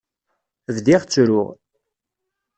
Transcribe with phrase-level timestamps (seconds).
[0.75, 1.47] Bdiɣ ttruɣ.